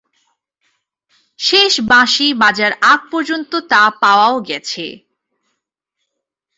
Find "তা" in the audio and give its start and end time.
3.71-3.83